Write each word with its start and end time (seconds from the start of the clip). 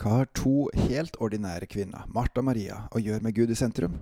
Hva 0.00 0.10
har 0.22 0.28
to 0.32 0.70
helt 0.88 1.18
ordinære 1.20 1.66
kvinner, 1.68 2.06
Martha 2.08 2.40
og 2.40 2.46
Maria, 2.46 2.86
å 2.88 3.00
gjøre 3.04 3.20
med 3.20 3.34
Gud 3.36 3.50
i 3.52 3.56
sentrum? 3.58 3.98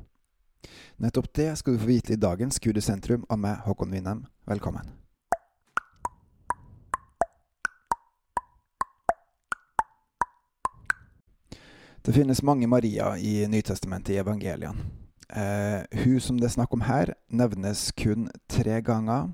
Nettopp 1.02 1.26
det 1.34 1.48
skal 1.58 1.74
du 1.74 1.80
få 1.82 1.88
vite 1.88 2.14
i 2.14 2.20
dagens 2.22 2.60
Gud 2.62 2.78
i 2.78 2.84
sentrum 2.86 3.24
av 3.26 3.40
meg, 3.42 3.64
Håkon 3.66 3.90
Winnem. 3.90 4.20
Velkommen. 4.46 4.92
Det 12.06 12.14
finnes 12.14 12.44
mange 12.46 12.70
Maria 12.70 13.16
i 13.18 13.48
Nytestamentet 13.50 14.14
i 14.14 14.22
evangeliene. 14.22 15.07
Eh, 15.28 15.82
hun 16.04 16.20
som 16.20 16.38
det 16.40 16.46
er 16.48 16.54
snakk 16.54 16.72
om 16.72 16.82
her, 16.86 17.12
nevnes 17.28 17.90
kun 17.98 18.30
tre 18.48 18.78
ganger, 18.80 19.28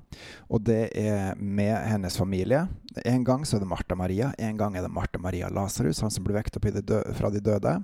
og 0.51 0.65
det 0.67 0.89
er 0.91 1.39
med 1.39 1.75
hennes 1.87 2.17
familie. 2.19 2.65
En 3.07 3.23
gang 3.23 3.45
så 3.47 3.55
er 3.55 3.63
det 3.63 3.69
Martha 3.71 3.95
Maria, 3.95 4.33
en 4.37 4.59
gang 4.59 4.75
er 4.75 4.83
det 4.83 4.91
Martha 4.91 5.21
Maria 5.23 5.47
Lasarus, 5.49 6.03
han 6.03 6.11
som 6.11 6.25
ble 6.27 6.35
vekket 6.35 6.59
opp 6.59 6.67
fra 7.15 7.31
de 7.31 7.43
døde. 7.43 7.77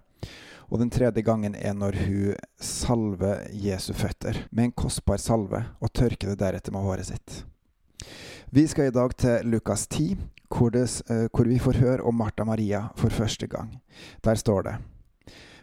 Og 0.72 0.80
den 0.80 0.92
tredje 0.92 1.24
gangen 1.24 1.56
er 1.56 1.74
når 1.76 1.98
hun 2.06 2.36
salver 2.60 3.48
Jesu 3.52 3.92
føtter 3.96 4.46
med 4.52 4.70
en 4.70 4.76
kostbar 4.84 5.20
salve, 5.20 5.64
og 5.80 5.92
tørker 5.96 6.32
det 6.32 6.40
deretter 6.44 6.76
med 6.76 6.84
håret 6.84 7.12
sitt. 7.12 7.42
Vi 8.52 8.68
skal 8.68 8.90
i 8.90 8.96
dag 8.96 9.16
til 9.16 9.48
Lukas 9.48 9.88
10, 9.88 10.18
hvor, 10.52 10.72
det, 10.76 10.84
eh, 11.08 11.28
hvor 11.32 11.48
vi 11.48 11.60
får 11.60 11.80
høre 11.80 12.04
om 12.04 12.16
Martha 12.20 12.44
Maria 12.44 12.90
for 13.00 13.10
første 13.10 13.48
gang. 13.48 13.78
Der 14.24 14.36
står 14.36 14.68
det 14.68 14.80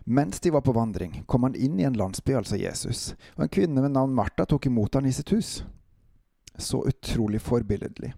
mens 0.09 0.41
de 0.41 0.53
var 0.55 0.65
på 0.65 0.73
vandring, 0.73 1.23
kom 1.27 1.45
han 1.45 1.57
inn 1.57 1.81
i 1.81 1.85
en 1.85 1.97
landsby, 1.99 2.33
altså 2.39 2.57
Jesus, 2.57 3.13
og 3.37 3.45
en 3.45 3.53
kvinne 3.53 3.83
med 3.85 3.93
navn 3.93 4.15
Martha 4.17 4.47
tok 4.49 4.71
imot 4.71 4.97
han 4.97 5.09
i 5.09 5.13
sitt 5.13 5.33
hus. 5.35 5.51
Så 6.59 6.81
utrolig 6.89 7.43
forbilledlig. 7.45 8.15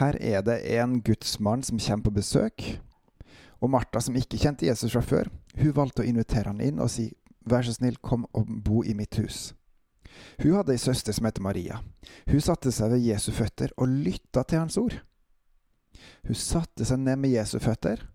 Her 0.00 0.16
er 0.18 0.40
det 0.42 0.58
en 0.78 0.96
gudsmann 1.04 1.62
som 1.62 1.78
kommer 1.78 2.08
på 2.08 2.14
besøk, 2.16 2.64
og 3.60 3.70
Martha, 3.70 4.00
som 4.00 4.16
ikke 4.16 4.40
kjente 4.40 4.66
Jesus 4.66 4.92
fra 4.92 5.04
før, 5.04 5.28
hun 5.60 5.76
valgte 5.76 6.02
å 6.02 6.08
invitere 6.08 6.50
han 6.50 6.64
inn 6.64 6.80
og 6.82 6.90
si 6.90 7.10
vær 7.44 7.64
så 7.64 7.76
snill, 7.76 8.00
kom 8.00 8.24
og 8.32 8.48
bo 8.64 8.82
i 8.84 8.96
mitt 8.96 9.20
hus. 9.20 9.52
Hun 10.40 10.56
hadde 10.56 10.74
ei 10.74 10.80
søster 10.80 11.14
som 11.14 11.26
heter 11.28 11.44
Maria. 11.44 11.80
Hun 12.30 12.40
satte 12.42 12.72
seg 12.72 12.94
ved 12.94 13.04
Jesu 13.04 13.30
føtter 13.34 13.74
og 13.76 13.90
lytta 13.92 14.44
til 14.48 14.62
hans 14.62 14.78
ord. 14.80 14.96
Hun 16.24 16.38
satte 16.38 16.86
seg 16.86 17.02
ned 17.02 17.20
med 17.20 17.34
Jesu 17.34 17.58
føtter 17.62 18.06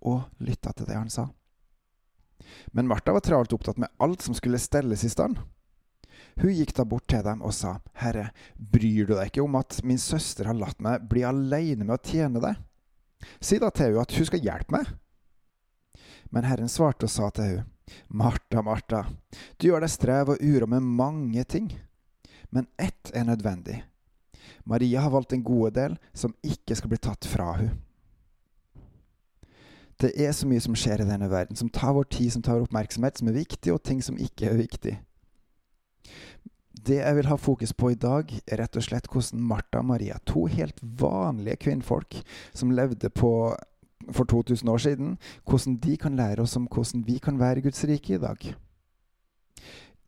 og 0.00 0.28
lytta 0.38 0.72
til 0.76 0.88
det 0.88 0.96
han 0.96 1.12
sa. 1.12 1.28
Men 2.72 2.88
Martha 2.90 3.14
var 3.14 3.24
travelt 3.24 3.52
opptatt 3.56 3.80
med 3.80 3.90
alt 3.98 4.22
som 4.22 4.36
skulle 4.36 4.60
stelles 4.60 5.04
i 5.04 5.12
stand. 5.12 5.38
Hun 6.40 6.54
gikk 6.54 6.72
da 6.76 6.86
bort 6.88 7.08
til 7.10 7.24
dem 7.26 7.42
og 7.44 7.52
sa, 7.54 7.76
Herre, 8.00 8.30
bryr 8.54 9.08
du 9.08 9.14
deg 9.16 9.30
ikke 9.30 9.44
om 9.44 9.58
at 9.60 9.80
min 9.86 10.00
søster 10.00 10.48
har 10.48 10.56
latt 10.56 10.80
meg 10.82 11.04
bli 11.10 11.24
aleine 11.26 11.84
med 11.84 11.96
å 11.96 12.02
tjene 12.12 12.42
deg? 12.42 12.60
Si 13.40 13.58
da 13.60 13.68
til 13.74 13.90
henne 13.90 14.06
at 14.06 14.14
hun 14.16 14.28
skal 14.28 14.44
hjelpe 14.44 14.76
meg. 14.76 14.94
Men 16.30 16.46
Herren 16.46 16.70
svarte 16.70 17.08
og 17.08 17.12
sa 17.12 17.28
til 17.34 17.48
henne, 17.48 17.66
Martha, 18.06 18.62
Martha, 18.62 19.00
du 19.58 19.66
gjør 19.66 19.82
deg 19.82 19.90
strev 19.90 20.28
og 20.30 20.42
uro 20.46 20.68
med 20.70 20.84
mange 20.86 21.42
ting, 21.42 21.72
men 22.54 22.68
ett 22.78 23.10
er 23.10 23.26
nødvendig. 23.26 23.80
Maria 24.62 25.02
har 25.02 25.10
valgt 25.10 25.34
en 25.34 25.42
gode 25.42 25.72
del 25.74 25.96
som 26.14 26.36
ikke 26.46 26.76
skal 26.78 26.92
bli 26.92 27.00
tatt 27.02 27.26
fra 27.26 27.48
henne. 27.58 27.80
Det 30.00 30.10
er 30.16 30.32
så 30.32 30.48
mye 30.48 30.62
som 30.64 30.76
skjer 30.78 31.02
i 31.02 31.08
denne 31.08 31.28
verden, 31.30 31.58
som 31.58 31.68
tar 31.68 31.92
vår 31.96 32.08
tid, 32.12 32.32
som 32.32 32.42
tar 32.42 32.56
vår 32.56 32.68
oppmerksomhet, 32.68 33.20
som 33.20 33.28
er 33.28 33.36
viktig, 33.36 33.72
og 33.74 33.82
ting 33.84 34.00
som 34.04 34.16
ikke 34.16 34.48
er 34.48 34.60
viktig. 34.60 34.94
Det 36.80 36.96
jeg 36.96 37.16
vil 37.18 37.28
ha 37.28 37.36
fokus 37.36 37.74
på 37.76 37.90
i 37.92 37.98
dag, 38.00 38.30
er 38.46 38.62
rett 38.62 38.78
og 38.80 38.86
slett 38.86 39.10
hvordan 39.12 39.42
Martha 39.44 39.82
og 39.82 39.90
Maria, 39.90 40.16
to 40.24 40.46
helt 40.48 40.80
vanlige 40.80 41.60
kvinnfolk 41.66 42.22
som 42.56 42.72
levde 42.72 43.10
på 43.12 43.32
for 44.10 44.24
2000 44.24 44.68
år 44.72 44.78
siden, 44.78 45.18
hvordan 45.44 45.76
de 45.76 45.96
kan 46.00 46.16
lære 46.16 46.40
oss 46.42 46.56
om 46.56 46.68
hvordan 46.72 47.04
vi 47.06 47.18
kan 47.18 47.38
være 47.38 47.60
Guds 47.60 47.84
rike 47.84 48.14
i 48.14 48.18
dag. 48.18 48.54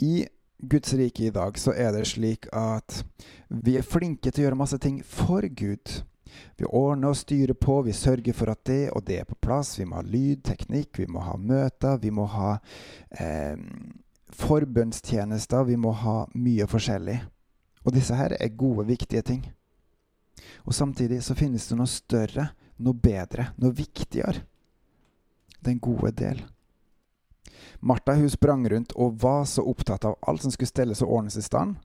I 0.01 0.25
Guds 0.71 0.95
rike 0.95 1.27
i 1.27 1.31
dag 1.31 1.59
så 1.59 1.75
er 1.77 1.93
det 1.93 2.07
slik 2.07 2.47
at 2.53 3.05
vi 3.51 3.77
er 3.77 3.87
flinke 3.87 4.31
til 4.31 4.43
å 4.43 4.47
gjøre 4.47 4.61
masse 4.63 4.79
ting 4.79 5.03
for 5.05 5.45
Gud. 5.55 6.03
Vi 6.57 6.69
ordner 6.69 7.13
og 7.13 7.19
styrer 7.19 7.57
på, 7.59 7.81
vi 7.87 7.95
sørger 7.97 8.37
for 8.37 8.53
at 8.53 8.63
det 8.69 8.91
og 8.93 9.05
det 9.09 9.21
er 9.21 9.29
på 9.29 9.39
plass. 9.41 9.75
Vi 9.79 9.87
må 9.89 9.99
ha 9.99 10.05
lyd, 10.07 10.43
teknikk, 10.47 10.99
vi 10.99 11.09
må 11.11 11.25
ha 11.27 11.37
møter, 11.37 11.99
vi 12.03 12.13
må 12.15 12.27
ha 12.31 12.55
eh, 13.19 13.59
forbønnstjenester, 14.37 15.65
vi 15.69 15.77
må 15.77 15.93
ha 16.03 16.23
mye 16.35 16.69
forskjellig. 16.71 17.19
Og 17.83 17.97
disse 17.97 18.17
her 18.17 18.37
er 18.39 18.57
gode, 18.57 18.87
viktige 18.87 19.23
ting. 19.27 19.45
Og 20.67 20.75
samtidig 20.75 21.23
så 21.25 21.37
finnes 21.39 21.67
det 21.69 21.79
noe 21.79 21.91
større, 21.91 22.49
noe 22.83 22.95
bedre, 22.95 23.51
noe 23.61 23.75
viktigere. 23.75 24.45
Den 25.63 25.79
gode 25.83 26.11
del. 26.19 26.43
Martha 27.83 28.15
hun 28.15 28.31
sprang 28.31 28.65
rundt 28.71 28.95
og 28.95 29.19
var 29.23 29.45
så 29.51 29.65
opptatt 29.67 30.05
av 30.07 30.19
alt 30.27 30.43
som 30.45 30.55
skulle 30.55 30.71
stelles 30.71 31.03
og 31.03 31.11
ordnes 31.19 31.39
i 31.39 31.43
stand. 31.43 31.77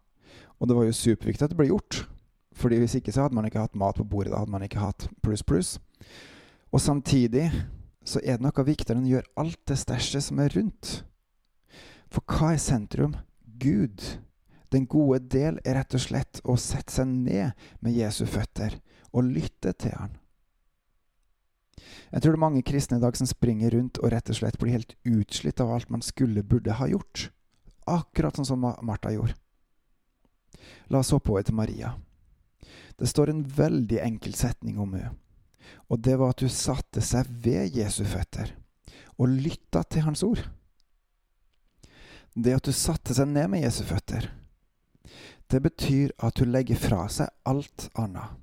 Og 0.57 0.69
det 0.69 0.77
var 0.77 0.87
jo 0.87 0.93
superviktig 0.93 1.45
at 1.45 1.53
det 1.53 1.59
ble 1.59 1.69
gjort. 1.71 2.03
Fordi 2.57 2.79
Hvis 2.81 2.95
ikke 2.97 3.13
så 3.13 3.25
hadde 3.25 3.37
man 3.37 3.45
ikke 3.45 3.61
hatt 3.61 3.75
mat 3.77 3.99
på 3.99 4.03
bordet. 4.03 4.33
Da 4.33 4.41
hadde 4.41 4.51
man 4.51 4.65
ikke 4.65 4.81
hatt 4.81 5.09
pluss, 5.21 5.43
pluss. 5.43 5.77
Og 6.73 6.81
samtidig 6.81 7.51
så 8.07 8.19
er 8.23 8.37
det 8.37 8.45
noe 8.47 8.65
viktigere 8.65 8.97
enn 8.97 9.07
å 9.07 9.13
gjøre 9.17 9.33
alt 9.43 9.59
det 9.69 9.77
stæsjet 9.77 10.25
som 10.25 10.39
er 10.41 10.53
rundt. 10.55 11.01
For 12.09 12.23
hva 12.23 12.53
er 12.55 12.61
sentrum? 12.63 13.17
Gud. 13.59 14.03
Den 14.71 14.87
gode 14.89 15.19
del 15.31 15.59
er 15.63 15.77
rett 15.79 15.95
og 15.95 16.03
slett 16.03 16.41
å 16.43 16.57
sette 16.59 16.93
seg 16.97 17.07
ned 17.07 17.67
med 17.83 17.95
Jesu 17.95 18.25
føtter 18.27 18.79
og 19.13 19.27
lytte 19.27 19.73
til 19.79 19.95
han. 19.95 20.17
Jeg 22.11 22.23
tror 22.23 22.33
det 22.33 22.39
er 22.39 22.45
mange 22.45 22.63
kristne 22.67 22.99
i 22.99 23.03
dag 23.03 23.15
som 23.19 23.27
springer 23.29 23.75
rundt 23.75 23.99
og 24.01 24.11
rett 24.11 24.31
og 24.31 24.39
slett 24.39 24.57
blir 24.59 24.75
helt 24.75 24.95
utslitt 25.07 25.61
av 25.63 25.71
alt 25.75 25.91
man 25.91 26.03
skulle, 26.03 26.43
burde 26.43 26.75
ha 26.79 26.87
gjort. 26.89 27.29
Akkurat 27.87 28.35
sånn 28.35 28.47
som 28.47 28.63
Martha 28.63 29.13
gjorde. 29.13 29.35
La 30.91 31.03
oss 31.03 31.13
hoppe 31.15 31.31
over 31.31 31.45
til 31.47 31.55
Maria. 31.55 31.93
Det 32.97 33.07
står 33.09 33.31
en 33.31 33.43
veldig 33.43 33.99
enkel 34.01 34.35
setning 34.37 34.79
om 34.81 34.95
henne, 34.97 35.13
og 35.91 36.01
det 36.03 36.15
var 36.19 36.33
at 36.33 36.41
hun 36.43 36.51
satte 36.51 37.03
seg 37.03 37.27
ved 37.43 37.75
Jesu 37.77 38.03
føtter 38.07 38.55
og 39.17 39.31
lytta 39.31 39.83
til 39.83 40.05
hans 40.07 40.23
ord. 40.25 40.41
Det 42.37 42.53
at 42.55 42.69
hun 42.69 42.77
satte 42.77 43.15
seg 43.17 43.29
ned 43.31 43.49
med 43.53 43.63
Jesu 43.65 43.83
føtter, 43.87 44.29
det 45.47 45.61
betyr 45.63 46.11
at 46.23 46.41
hun 46.41 46.51
legger 46.51 46.79
fra 46.79 47.05
seg 47.11 47.31
alt 47.47 47.87
annet 47.95 48.35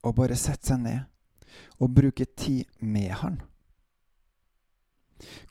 og 0.00 0.16
bare 0.16 0.38
setter 0.40 0.72
seg 0.72 0.82
ned 0.86 1.50
og 1.80 1.92
bruker 1.92 2.28
tid 2.38 2.64
med 2.80 3.12
han. 3.20 3.40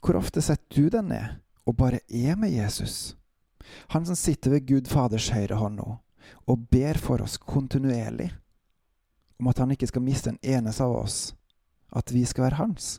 Hvor 0.02 0.18
ofte 0.18 0.42
setter 0.42 0.66
du 0.74 0.90
deg 0.90 1.06
ned 1.06 1.38
og 1.68 1.76
bare 1.78 2.00
er 2.08 2.38
med 2.40 2.50
Jesus, 2.50 3.14
han 3.94 4.06
som 4.06 4.18
sitter 4.18 4.56
ved 4.56 4.66
Gud 4.66 4.90
Faders 4.90 5.28
høyre 5.30 5.60
hånd 5.60 5.78
nå, 5.78 5.92
og 6.46 6.66
ber 6.70 6.98
for 6.98 7.22
oss 7.22 7.38
kontinuerlig 7.38 8.30
om 9.40 9.48
at 9.48 9.58
han 9.62 9.70
ikke 9.72 9.88
skal 9.88 10.04
miste 10.04 10.32
en 10.32 10.40
eneste 10.42 10.84
av 10.84 10.96
oss, 11.00 11.18
at 11.96 12.12
vi 12.12 12.24
skal 12.28 12.48
være 12.48 12.60
hans. 12.60 12.98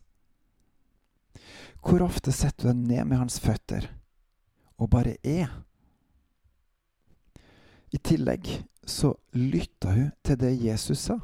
Hvor 1.81 2.01
ofte 2.05 2.33
setter 2.33 2.69
du 2.69 2.71
deg 2.71 2.87
ned 2.89 3.09
med 3.09 3.21
hans 3.21 3.39
føtter 3.41 3.89
og 4.81 4.89
bare 4.93 5.17
er? 5.21 5.51
I 7.91 7.99
tillegg 8.01 8.47
så 8.87 9.13
lytta 9.37 9.93
hun 9.93 10.09
til 10.25 10.39
det 10.41 10.55
Jesus 10.63 11.07
sa. 11.09 11.19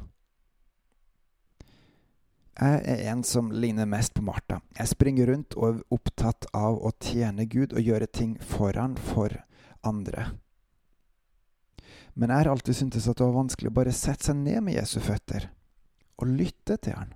Jeg 2.58 2.82
er 2.90 3.04
en 3.12 3.22
som 3.22 3.52
ligner 3.54 3.86
mest 3.86 4.16
på 4.16 4.22
Martha. 4.26 4.58
Jeg 4.74 4.90
springer 4.90 5.30
rundt 5.30 5.54
og 5.54 5.68
er 5.68 5.94
opptatt 5.94 6.48
av 6.56 6.80
å 6.82 6.90
tjene 6.98 7.46
Gud 7.46 7.70
og 7.70 7.86
gjøre 7.86 8.10
ting 8.10 8.34
foran 8.42 8.96
for 8.98 9.34
andre. 9.86 10.32
Men 12.18 12.32
jeg 12.32 12.42
har 12.42 12.50
alltid 12.50 12.76
syntes 12.76 13.06
at 13.06 13.20
det 13.20 13.26
var 13.28 13.36
vanskelig 13.36 13.70
å 13.70 13.76
bare 13.78 13.94
sette 13.94 14.26
seg 14.26 14.40
ned 14.40 14.64
med 14.66 14.74
Jesu 14.74 14.98
føtter 14.98 15.48
og 16.18 16.32
lytte 16.34 16.74
til 16.82 16.96
han. 16.98 17.14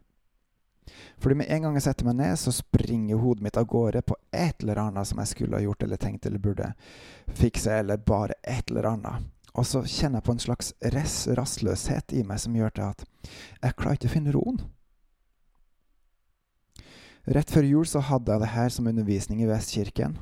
Fordi 1.23 1.37
med 1.39 1.51
en 1.51 1.67
gang 1.67 1.77
jeg 1.79 1.87
setter 1.89 2.07
meg 2.07 2.19
ned, 2.21 2.39
så 2.39 2.53
springer 2.55 3.19
hodet 3.19 3.43
mitt 3.43 3.59
av 3.59 3.67
gårde 3.71 4.03
på 4.07 4.17
et 4.31 4.63
eller 4.63 4.79
annet 4.83 5.09
som 5.09 5.19
jeg 5.23 5.33
skulle 5.33 5.59
ha 5.59 5.65
gjort 5.65 5.83
eller 5.83 5.99
tenkt 5.99 6.27
eller 6.27 6.43
burde 6.43 6.73
fikse, 7.39 7.81
eller 7.83 7.99
bare 7.99 8.39
et 8.43 8.71
eller 8.71 8.91
annet. 8.93 9.31
Og 9.53 9.67
så 9.69 9.83
kjenner 9.85 10.21
jeg 10.21 10.27
på 10.29 10.37
en 10.37 10.45
slags 10.47 10.71
res, 10.95 11.17
rastløshet 11.39 12.15
i 12.17 12.23
meg 12.27 12.41
som 12.41 12.55
gjør 12.57 12.73
til 12.77 12.87
at 12.89 13.05
jeg 13.27 13.77
klarer 13.77 13.99
ikke 13.99 14.11
å 14.11 14.15
finne 14.15 14.35
roen. 14.35 14.63
Rett 17.33 17.51
før 17.55 17.67
jul 17.69 17.87
så 17.87 18.03
hadde 18.03 18.33
jeg 18.33 18.43
det 18.43 18.55
her 18.55 18.73
som 18.75 18.89
undervisning 18.91 19.43
i 19.45 19.51
Vestkirken. 19.51 20.17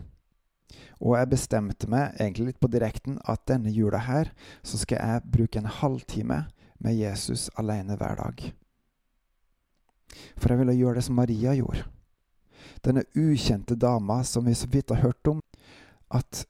Og 1.00 1.16
jeg 1.16 1.30
bestemte 1.32 1.88
meg 1.88 2.16
egentlig 2.20 2.50
litt 2.50 2.60
på 2.60 2.70
direkten 2.72 3.18
at 3.24 3.46
denne 3.48 3.72
jula 3.72 4.02
her 4.04 4.32
så 4.62 4.80
skal 4.80 5.00
jeg 5.00 5.30
bruke 5.32 5.60
en 5.60 5.70
halvtime 5.80 6.42
med 6.80 6.96
Jesus 6.96 7.48
alene 7.60 7.96
hver 7.96 8.20
dag. 8.20 8.42
For 10.36 10.52
jeg 10.52 10.60
ville 10.60 10.76
gjøre 10.76 10.98
det 10.98 11.06
som 11.06 11.16
Maria 11.16 11.54
gjorde. 11.56 11.86
Denne 12.84 13.06
ukjente 13.16 13.76
dama 13.76 14.20
som 14.24 14.44
vi 14.48 14.54
så 14.56 14.68
vidt 14.68 14.92
har 14.92 15.04
hørt 15.04 15.30
om, 15.30 15.40
at 16.10 16.44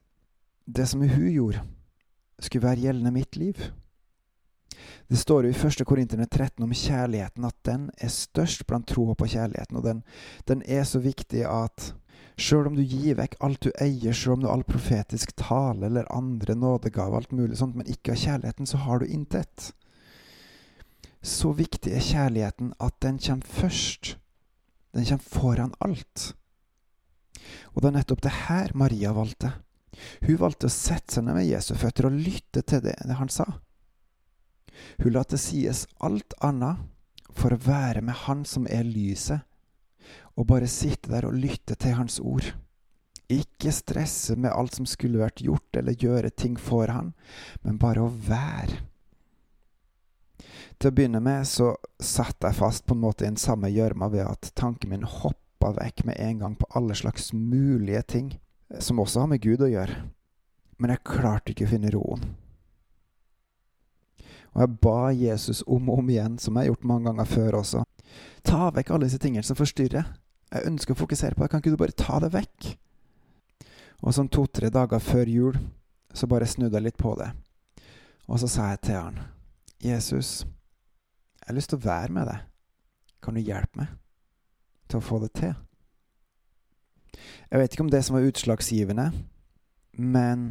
det 0.66 0.86
som 0.88 1.02
hun 1.02 1.30
gjorde, 1.30 1.62
skulle 2.40 2.66
være 2.66 2.86
gjeldende 2.86 3.12
mitt 3.12 3.36
liv. 3.36 3.58
Det 5.10 5.18
står 5.18 5.44
jo 5.44 5.50
i 5.50 5.66
1. 5.66 5.84
Korinterne 5.86 6.26
13 6.26 6.64
om 6.64 6.72
kjærligheten, 6.72 7.44
at 7.44 7.56
den 7.66 7.88
er 7.98 8.12
størst 8.14 8.66
blant 8.66 8.86
troa 8.88 9.14
på 9.18 9.26
kjærligheten. 9.26 9.76
Og 9.76 9.84
den, 9.84 10.02
den, 10.48 10.62
er 10.66 10.84
så 10.84 11.02
viktig 11.02 11.42
at 11.44 11.94
sjøl 12.40 12.70
om 12.70 12.76
du 12.78 12.82
gir 12.82 13.18
vekk 13.18 13.36
alt 13.44 13.60
du 13.66 13.70
eier, 13.82 14.16
sjøl 14.16 14.38
om 14.38 14.42
du 14.42 14.48
har 14.48 14.56
all 14.56 14.66
profetisk 14.66 15.34
tale 15.38 15.86
eller 15.90 16.08
andre 16.14 16.56
nådegaver, 16.56 17.20
alt 17.20 17.34
mulig 17.36 17.58
sånt, 17.60 17.76
men 17.78 17.88
ikke 17.90 18.14
har 18.14 18.22
kjærligheten, 18.24 18.68
så 18.68 18.80
har 18.86 19.00
du 19.00 19.06
intet. 19.06 19.70
Så 21.22 21.52
viktig 21.56 21.92
er 21.92 22.04
kjærligheten 22.04 22.72
at 22.80 22.96
den 23.04 23.18
kommer 23.20 23.56
først. 23.60 24.14
Den 24.96 25.06
kommer 25.06 25.32
foran 25.32 25.74
alt. 25.84 26.30
Og 27.74 27.82
det 27.82 27.90
er 27.90 27.98
nettopp 27.98 28.22
det 28.24 28.36
her 28.46 28.72
Maria 28.74 29.12
valgte. 29.14 29.52
Hun 30.24 30.38
valgte 30.40 30.70
å 30.70 30.72
sette 30.72 31.16
seg 31.16 31.26
ned 31.26 31.36
med 31.36 31.48
Jesu 31.48 31.74
føtter 31.78 32.08
og 32.08 32.16
lytte 32.16 32.62
til 32.62 32.82
det, 32.84 32.96
det 33.04 33.18
han 33.18 33.30
sa. 33.32 33.46
Hun 35.02 35.12
la 35.12 35.24
til 35.28 35.40
sides 35.40 35.84
alt 36.00 36.34
annet 36.40 36.80
for 37.36 37.52
å 37.52 37.62
være 37.62 38.02
med 38.02 38.16
Han 38.24 38.44
som 38.48 38.66
er 38.70 38.86
lyset, 38.86 39.44
og 40.36 40.48
bare 40.48 40.70
sitte 40.70 41.12
der 41.12 41.26
og 41.28 41.36
lytte 41.36 41.76
til 41.76 41.96
Hans 41.98 42.20
ord. 42.20 42.52
Ikke 43.30 43.70
stresse 43.74 44.34
med 44.36 44.50
alt 44.50 44.74
som 44.78 44.86
skulle 44.88 45.20
vært 45.20 45.42
gjort, 45.44 45.68
eller 45.76 45.98
gjøre 45.98 46.32
ting 46.34 46.56
for 46.58 46.90
han, 46.90 47.12
men 47.62 47.78
bare 47.78 48.02
å 48.02 48.10
være. 48.10 48.80
Til 50.80 50.90
å 50.90 50.96
begynne 50.96 51.20
med 51.22 51.46
så 51.46 51.74
satt 52.00 52.42
jeg 52.42 52.56
fast 52.56 52.86
på 52.88 52.96
en 52.96 53.04
måte 53.04 53.26
i 53.26 53.30
en 53.30 53.38
samme 53.38 53.70
gjørma 53.70 54.08
ved 54.10 54.24
at 54.24 54.50
tanken 54.58 54.90
min 54.90 55.04
hoppa 55.06 55.74
vekk 55.76 56.06
med 56.08 56.18
en 56.18 56.38
gang 56.40 56.54
på 56.58 56.70
alle 56.74 56.96
slags 56.96 57.30
mulige 57.36 58.02
ting, 58.16 58.32
som 58.80 58.98
også 59.02 59.26
har 59.26 59.30
med 59.34 59.44
Gud 59.44 59.62
å 59.62 59.70
gjøre. 59.70 60.06
Men 60.80 60.94
jeg 60.94 61.04
klarte 61.06 61.52
ikke 61.52 61.68
å 61.68 61.72
finne 61.74 61.92
roen. 61.92 62.24
Og 64.50 64.64
jeg 64.64 64.78
ba 64.82 65.12
Jesus 65.14 65.60
om 65.68 65.92
og 65.92 66.00
om 66.02 66.10
igjen, 66.10 66.38
som 66.40 66.56
jeg 66.56 66.64
har 66.64 66.72
gjort 66.72 66.88
mange 66.90 67.10
ganger 67.10 67.28
før 67.28 67.60
også. 67.60 67.84
Ta 68.46 68.70
vekk 68.74 68.90
alle 68.94 69.08
disse 69.08 69.20
tingene 69.22 69.44
som 69.46 69.58
forstyrrer. 69.58 70.08
Jeg 70.50 70.66
ønsker 70.66 70.96
å 70.96 70.98
fokusere 70.98 71.36
på 71.36 71.44
det. 71.44 71.50
Kan 71.52 71.62
ikke 71.62 71.74
du 71.74 71.80
bare 71.80 71.96
ta 71.96 72.18
det 72.22 72.32
vekk? 72.34 72.70
Og 74.00 74.16
sånn 74.16 74.30
to-tre 74.32 74.70
dager 74.72 75.02
før 75.02 75.28
jul 75.28 75.58
så 76.16 76.26
bare 76.26 76.48
snudde 76.48 76.78
jeg 76.78 76.88
litt 76.88 76.98
på 76.98 77.14
det. 77.20 77.28
Og 78.30 78.40
så 78.40 78.48
sa 78.50 78.70
jeg 78.72 78.82
til 78.86 78.98
han, 78.98 79.18
Jesus, 79.82 80.44
jeg 81.40 81.48
har 81.48 81.56
lyst 81.56 81.72
til 81.72 81.80
å 81.80 81.86
være 81.86 82.14
med 82.14 82.30
deg. 82.30 82.46
Kan 83.20 83.36
du 83.36 83.42
hjelpe 83.44 83.82
meg 83.82 83.92
til 84.88 85.00
å 85.00 85.04
få 85.04 85.20
det 85.22 85.32
til? 85.36 85.54
Jeg 87.50 87.60
vet 87.60 87.74
ikke 87.74 87.84
om 87.84 87.92
det 87.92 88.02
som 88.06 88.16
var 88.16 88.26
utslagsgivende, 88.28 89.06
men 89.98 90.44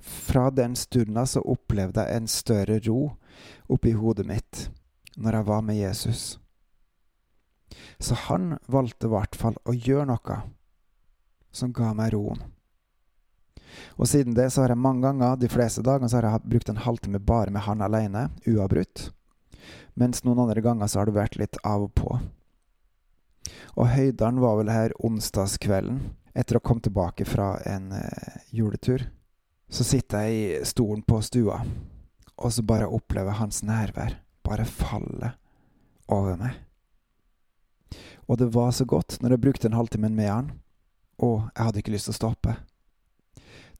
fra 0.00 0.50
den 0.54 0.76
stunden 0.76 1.26
så 1.26 1.42
opplevde 1.44 2.04
jeg 2.06 2.20
en 2.20 2.28
større 2.30 2.78
ro 2.86 3.00
oppi 3.72 3.92
hodet 3.96 4.26
mitt 4.28 4.68
når 5.20 5.40
jeg 5.40 5.48
var 5.50 5.66
med 5.66 5.76
Jesus. 5.76 6.38
Så 7.98 8.16
han 8.26 8.56
valgte 8.66 9.06
i 9.06 9.12
hvert 9.12 9.36
fall 9.36 9.58
å 9.68 9.74
gjøre 9.76 10.08
noe 10.08 10.38
som 11.52 11.74
ga 11.76 11.92
meg 11.96 12.14
roen. 12.14 12.40
Og 14.00 14.08
siden 14.08 14.34
det 14.34 14.48
så 14.50 14.64
har 14.64 14.72
jeg 14.72 14.82
mange 14.82 15.04
ganger, 15.04 15.36
de 15.38 15.50
fleste 15.50 15.84
dagene, 15.86 16.08
så 16.08 16.18
har 16.18 16.26
jeg 16.26 16.50
brukt 16.54 16.70
en 16.72 16.82
halvtime 16.82 17.20
bare 17.22 17.52
med 17.54 17.66
han 17.66 17.84
alene, 17.84 18.28
uavbrutt. 18.48 19.10
Mens 19.94 20.24
noen 20.24 20.40
andre 20.46 20.62
ganger 20.64 20.90
så 20.90 21.00
har 21.00 21.10
det 21.10 21.18
vært 21.18 21.38
litt 21.38 21.60
av 21.66 21.86
og 21.86 21.92
på. 21.98 22.16
Og 23.76 23.92
høydalen 23.92 24.40
var 24.42 24.58
vel 24.58 24.72
her 24.72 24.96
onsdagskvelden, 25.06 26.00
etter 26.34 26.56
å 26.56 26.62
ha 26.62 26.66
kommet 26.66 26.86
tilbake 26.88 27.26
fra 27.28 27.52
en 27.68 27.92
eh, 27.98 28.40
juletur. 28.54 29.04
Så 29.70 29.86
sitter 29.86 30.26
jeg 30.26 30.40
i 30.40 30.66
stolen 30.66 31.04
på 31.06 31.20
stua, 31.22 31.60
og 32.40 32.54
så 32.54 32.64
bare 32.66 32.90
opplever 32.90 33.38
hans 33.38 33.62
nærvær 33.66 34.16
bare 34.50 34.66
falle 34.66 35.34
over 36.10 36.36
meg. 36.40 36.58
Og 38.30 38.38
det 38.38 38.50
var 38.54 38.74
så 38.74 38.86
godt 38.86 39.18
når 39.22 39.34
jeg 39.34 39.44
brukte 39.44 39.70
en 39.70 39.78
halvtime 39.78 40.10
med 40.12 40.30
han, 40.30 40.50
og 41.18 41.48
jeg 41.54 41.64
hadde 41.64 41.82
ikke 41.82 41.94
lyst 41.94 42.10
til 42.10 42.16
å 42.16 42.20
stoppe. 42.20 42.56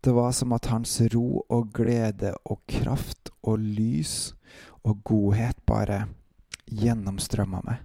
Det 0.01 0.15
var 0.17 0.33
som 0.33 0.55
at 0.57 0.71
hans 0.73 0.97
ro 1.13 1.43
og 1.53 1.75
glede 1.77 2.33
og 2.49 2.63
kraft 2.71 3.31
og 3.43 3.61
lys 3.61 4.33
og 4.83 5.03
godhet 5.05 5.61
bare 5.69 6.07
gjennomstrømma 6.71 7.61
meg. 7.67 7.83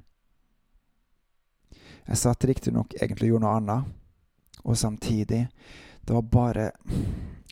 Jeg 2.06 2.22
satt 2.22 2.46
riktignok 2.48 2.94
egentlig 3.02 3.32
og 3.32 3.36
gjorde 3.36 3.46
noe 3.46 3.60
annet, 3.60 3.94
og 4.66 4.78
samtidig 4.78 5.48
Det 6.06 6.14
var 6.14 6.22
bare 6.22 6.72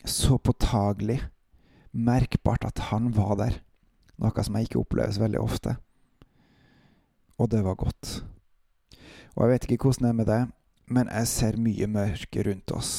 så 0.04 0.38
påtagelig, 0.38 1.18
merkbart 1.90 2.64
at 2.64 2.78
han 2.78 3.08
var 3.10 3.34
der, 3.36 3.56
noe 4.22 4.44
som 4.46 4.56
jeg 4.56 4.68
ikke 4.68 4.82
oppleves 4.82 5.20
veldig 5.20 5.40
ofte. 5.42 5.76
Og 7.38 7.50
det 7.50 7.64
var 7.66 7.78
godt. 7.78 8.20
Og 9.34 9.44
jeg 9.44 9.52
vet 9.52 9.66
ikke 9.66 9.90
hvordan 9.90 10.06
det 10.06 10.10
er 10.12 10.18
med 10.20 10.30
det, 10.30 10.42
men 10.94 11.10
jeg 11.10 11.30
ser 11.30 11.60
mye 11.60 11.88
mørke 11.90 12.44
rundt 12.46 12.74
oss. 12.76 12.92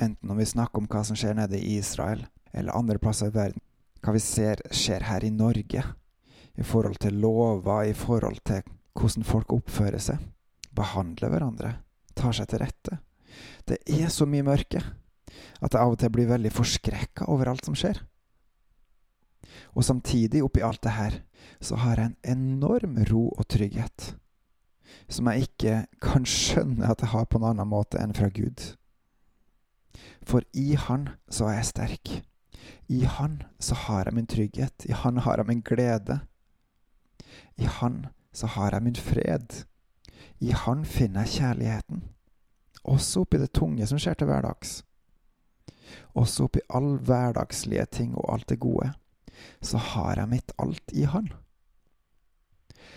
Enten 0.00 0.30
når 0.30 0.38
vi 0.40 0.52
snakker 0.54 0.80
om 0.80 0.88
hva 0.88 1.02
som 1.04 1.18
skjer 1.18 1.36
nede 1.36 1.60
i 1.60 1.76
Israel, 1.80 2.24
eller 2.56 2.76
andre 2.76 2.98
plasser 2.98 3.30
i 3.30 3.34
verden 3.34 3.60
hva 4.00 4.14
vi 4.16 4.22
ser 4.24 4.62
skjer 4.72 5.04
her 5.10 5.24
i 5.26 5.32
Norge, 5.34 5.82
i 6.56 6.64
forhold 6.64 6.96
til 7.02 7.18
lover, 7.20 7.90
i 7.90 7.96
forhold 7.96 8.40
til 8.48 8.64
hvordan 8.96 9.26
folk 9.28 9.52
oppfører 9.52 10.00
seg, 10.02 10.22
behandler 10.76 11.32
hverandre, 11.32 11.74
tar 12.16 12.32
seg 12.36 12.48
til 12.50 12.62
rette. 12.64 12.98
Det 13.68 13.78
er 13.92 14.08
så 14.12 14.26
mye 14.28 14.46
mørke 14.46 14.80
at 15.60 15.74
jeg 15.74 15.80
av 15.80 15.92
og 15.92 15.98
til 16.00 16.12
blir 16.12 16.30
veldig 16.30 16.52
forskrekka 16.52 17.28
over 17.30 17.52
alt 17.52 17.68
som 17.68 17.76
skjer. 17.78 18.00
Og 19.74 19.84
samtidig, 19.84 20.42
oppi 20.44 20.62
alt 20.64 20.82
det 20.82 20.96
her, 20.96 21.20
så 21.60 21.76
har 21.76 21.96
jeg 21.96 22.12
en 22.12 22.38
enorm 22.38 22.98
ro 23.10 23.28
og 23.28 23.48
trygghet, 23.48 24.16
som 25.08 25.28
jeg 25.30 25.48
ikke 25.48 25.76
kan 26.02 26.26
skjønne 26.26 26.90
at 26.90 27.00
jeg 27.00 27.12
har 27.14 27.24
på 27.24 27.40
en 27.40 27.48
annen 27.52 27.70
måte 27.70 28.00
enn 28.00 28.14
fra 28.16 28.28
Gud. 28.28 28.74
For 30.22 30.44
i 30.54 30.74
Han 30.74 31.08
så 31.30 31.48
er 31.50 31.60
jeg 31.60 31.70
sterk. 31.70 32.12
I 32.88 33.04
Han 33.04 33.42
så 33.60 33.74
har 33.74 34.04
jeg 34.04 34.14
min 34.14 34.26
trygghet. 34.26 34.86
I 34.88 34.92
Han 34.92 35.16
har 35.24 35.36
jeg 35.36 35.46
min 35.46 35.60
glede. 35.60 36.20
I 37.56 37.64
Han 37.64 38.06
så 38.32 38.46
har 38.46 38.70
jeg 38.72 38.82
min 38.82 38.96
fred. 38.96 39.64
I 40.40 40.50
Han 40.50 40.84
finner 40.84 41.20
jeg 41.20 41.40
kjærligheten. 41.40 42.04
Også 42.84 43.20
oppi 43.20 43.38
det 43.38 43.52
tunge 43.52 43.86
som 43.86 43.98
skjer 43.98 44.14
til 44.14 44.30
hverdags. 44.30 44.80
Også 46.14 46.46
oppi 46.48 46.62
all 46.70 46.96
hverdagslige 46.98 47.86
ting 47.92 48.14
og 48.16 48.32
alt 48.32 48.48
det 48.48 48.60
gode, 48.60 48.92
så 49.62 49.80
har 49.92 50.20
jeg 50.20 50.32
mitt 50.32 50.54
alt 50.58 50.94
i 50.96 51.06
Han. 51.08 51.30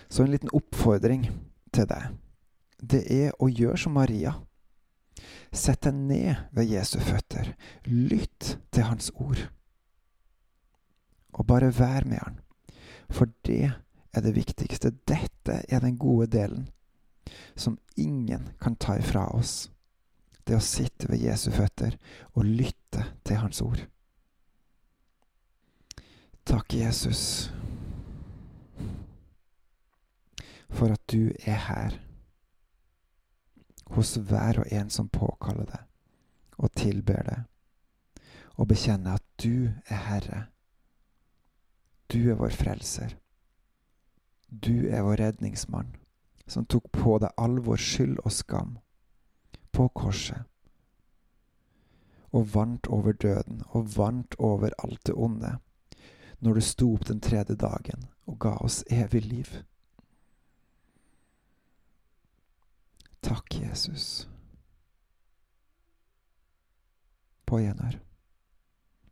Så 0.09 0.23
en 0.23 0.33
liten 0.33 0.51
oppfordring 0.53 1.27
til 1.73 1.89
deg, 1.89 2.13
det 2.83 3.03
er 3.11 3.33
å 3.39 3.49
gjøre 3.49 3.79
som 3.79 3.95
Maria. 3.97 4.35
Sett 5.53 5.85
deg 5.85 5.95
ned 5.95 6.47
ved 6.51 6.71
Jesu 6.71 6.97
føtter. 6.99 7.53
Lytt 7.87 8.57
til 8.73 8.89
Hans 8.89 9.11
ord 9.15 9.45
og 11.33 11.47
bare 11.47 11.73
vær 11.79 12.05
med 12.05 12.19
han. 12.21 12.39
For 13.09 13.29
det 13.45 13.71
er 14.13 14.21
det 14.21 14.35
viktigste. 14.35 14.93
Dette 15.07 15.63
er 15.69 15.79
den 15.79 15.97
gode 15.97 16.27
delen 16.27 16.67
som 17.55 17.79
ingen 17.97 18.49
kan 18.61 18.75
ta 18.75 18.97
ifra 18.97 19.27
oss. 19.33 19.69
Det 20.43 20.57
å 20.57 20.63
sitte 20.63 21.07
ved 21.09 21.23
Jesu 21.23 21.51
føtter 21.51 21.97
og 22.33 22.45
lytte 22.45 23.05
til 23.23 23.39
Hans 23.41 23.61
ord. 23.61 23.85
Takk, 26.45 26.73
Jesus, 26.73 27.51
for 30.69 30.91
at 30.91 31.01
du 31.11 31.31
er 31.45 31.59
her 31.67 31.99
hos 33.95 34.15
hver 34.15 34.59
og 34.59 34.71
en 34.71 34.89
som 34.89 35.09
påkaller 35.09 35.69
deg 35.69 36.57
og 36.57 36.73
tilber 36.77 37.21
deg, 37.29 37.45
og 38.57 38.67
bekjenner 38.67 39.19
at 39.19 39.25
du 39.43 39.69
er 39.89 40.03
Herre 40.09 40.47
du 42.13 42.29
er 42.29 42.35
vår 42.37 42.53
frelser. 42.53 43.15
Du 44.47 44.85
er 44.85 45.01
vår 45.01 45.17
redningsmann, 45.17 45.95
som 46.45 46.65
tok 46.69 46.91
på 46.93 47.17
deg 47.23 47.33
all 47.41 47.57
vår 47.65 47.81
skyld 47.81 48.19
og 48.21 48.35
skam 48.35 48.75
på 49.73 49.87
korset, 49.97 50.43
og 52.29 52.51
vant 52.53 52.89
over 52.93 53.17
døden 53.17 53.63
og 53.73 53.89
vant 53.95 54.37
over 54.37 54.75
alt 54.85 55.01
det 55.09 55.15
onde, 55.17 55.55
når 56.43 56.59
du 56.59 56.61
sto 56.61 56.89
opp 56.93 57.07
den 57.07 57.21
tredje 57.23 57.55
dagen 57.55 58.07
og 58.27 58.39
ga 58.43 58.57
oss 58.65 58.83
evig 58.91 59.23
liv. 59.25 59.51
Takk, 63.23 63.55
Jesus. 63.55 64.27
På 67.47 67.61
gjenhør. 67.63 68.01